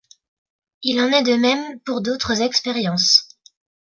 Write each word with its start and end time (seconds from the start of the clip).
Il 0.81 0.99
en 0.99 1.11
est 1.11 1.21
de 1.21 1.35
même 1.35 1.79
pour 1.81 2.01
d'autres 2.01 2.41
expériences. 2.41 3.27